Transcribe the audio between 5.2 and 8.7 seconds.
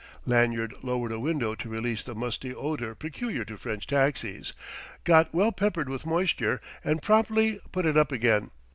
well peppered with moisture, and promptly put it up again.